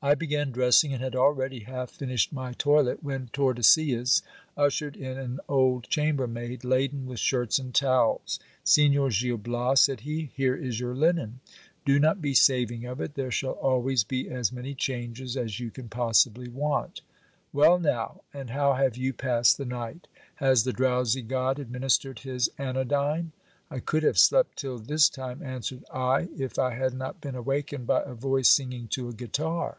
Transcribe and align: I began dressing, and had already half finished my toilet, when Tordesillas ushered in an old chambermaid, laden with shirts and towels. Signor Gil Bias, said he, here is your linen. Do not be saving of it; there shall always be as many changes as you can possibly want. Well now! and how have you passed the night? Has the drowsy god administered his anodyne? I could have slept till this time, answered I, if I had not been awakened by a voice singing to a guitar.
I 0.00 0.14
began 0.14 0.52
dressing, 0.52 0.92
and 0.92 1.02
had 1.02 1.16
already 1.16 1.64
half 1.64 1.90
finished 1.90 2.32
my 2.32 2.52
toilet, 2.52 3.02
when 3.02 3.30
Tordesillas 3.32 4.22
ushered 4.56 4.94
in 4.96 5.18
an 5.18 5.40
old 5.48 5.88
chambermaid, 5.88 6.62
laden 6.62 7.04
with 7.06 7.18
shirts 7.18 7.58
and 7.58 7.74
towels. 7.74 8.38
Signor 8.62 9.10
Gil 9.10 9.38
Bias, 9.38 9.80
said 9.80 10.02
he, 10.02 10.30
here 10.36 10.54
is 10.54 10.78
your 10.78 10.94
linen. 10.94 11.40
Do 11.84 11.98
not 11.98 12.22
be 12.22 12.32
saving 12.32 12.84
of 12.86 13.00
it; 13.00 13.14
there 13.14 13.32
shall 13.32 13.54
always 13.54 14.04
be 14.04 14.30
as 14.30 14.52
many 14.52 14.72
changes 14.72 15.36
as 15.36 15.58
you 15.58 15.72
can 15.72 15.88
possibly 15.88 16.46
want. 16.48 17.00
Well 17.52 17.80
now! 17.80 18.20
and 18.32 18.50
how 18.50 18.74
have 18.74 18.96
you 18.96 19.12
passed 19.12 19.58
the 19.58 19.64
night? 19.66 20.06
Has 20.36 20.62
the 20.62 20.72
drowsy 20.72 21.22
god 21.22 21.58
administered 21.58 22.20
his 22.20 22.48
anodyne? 22.56 23.32
I 23.68 23.80
could 23.80 24.04
have 24.04 24.16
slept 24.16 24.58
till 24.58 24.78
this 24.78 25.08
time, 25.08 25.42
answered 25.42 25.82
I, 25.92 26.28
if 26.38 26.56
I 26.56 26.70
had 26.76 26.94
not 26.94 27.20
been 27.20 27.34
awakened 27.34 27.88
by 27.88 28.04
a 28.04 28.14
voice 28.14 28.48
singing 28.48 28.86
to 28.92 29.08
a 29.08 29.12
guitar. 29.12 29.78